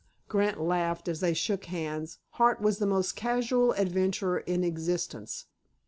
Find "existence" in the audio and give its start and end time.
4.63-5.45